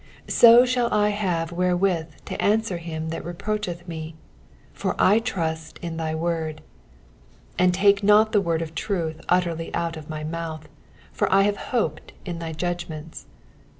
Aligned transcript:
42 0.21 0.31
So 0.35 0.65
shall 0.65 0.91
I 0.91 1.09
have 1.09 1.51
wherewith 1.51 2.07
to 2.25 2.41
answer 2.41 2.77
him 2.77 3.09
that 3.09 3.23
reproacheth 3.23 3.87
me: 3.87 4.15
for 4.73 4.95
I 4.97 5.19
trust 5.19 5.77
in 5.83 5.97
thy 5.97 6.15
word. 6.15 6.63
43 7.59 7.63
And 7.65 7.71
take 7.75 8.01
not 8.01 8.31
the 8.31 8.41
word 8.41 8.63
of 8.63 8.73
truth 8.73 9.21
utterly 9.29 9.71
out 9.75 9.97
of 9.97 10.09
my 10.09 10.23
mouth; 10.23 10.67
for 11.13 11.31
I 11.31 11.43
have 11.43 11.57
hoped 11.69 12.13
in 12.25 12.39
thy 12.39 12.51
judgments. 12.51 13.27